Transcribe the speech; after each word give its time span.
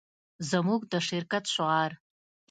زموږ 0.49 0.81
د 0.91 0.93
شرکت 1.07 1.43
شعار 1.53 1.91